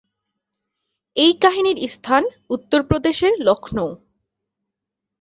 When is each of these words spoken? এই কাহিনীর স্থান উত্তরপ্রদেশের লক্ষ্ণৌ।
এই 1.17 1.33
কাহিনীর 1.41 1.77
স্থান 1.89 2.23
উত্তরপ্রদেশের 2.49 3.33
লক্ষ্ণৌ। 3.39 3.89